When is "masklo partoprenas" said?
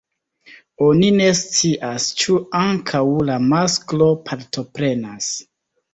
3.53-5.29